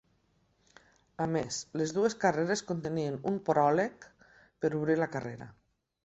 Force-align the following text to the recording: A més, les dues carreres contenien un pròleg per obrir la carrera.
A 1.25 1.25
més, 1.33 1.57
les 1.81 1.91
dues 1.97 2.15
carreres 2.23 2.63
contenien 2.71 3.19
un 3.33 3.37
pròleg 3.49 4.07
per 4.65 4.71
obrir 4.79 4.97
la 5.01 5.09
carrera. 5.17 5.49